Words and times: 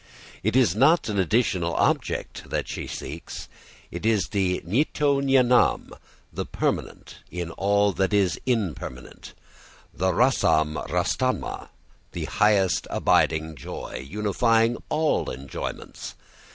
It 0.41 0.55
is 0.55 0.75
not 0.75 1.09
an 1.09 1.19
additional 1.19 1.75
object 1.75 2.49
the 2.49 2.63
she 2.65 2.87
seeks, 2.87 3.47
but 3.91 3.97
it 3.97 4.03
is 4.07 4.29
the 4.29 4.59
nityo 4.65 5.21
'nityānām, 5.21 5.91
the 6.33 6.43
permanent 6.43 7.17
in 7.29 7.51
all 7.51 7.91
that 7.91 8.11
is 8.11 8.41
impermanent, 8.47 9.35
the 9.93 10.11
rasānām 10.11 10.87
rasatamah, 10.87 11.69
the 12.13 12.25
highest 12.25 12.87
abiding 12.89 13.55
joy 13.55 14.03
unifying 14.09 14.75
all 14.89 15.29
enjoyments. 15.29 16.15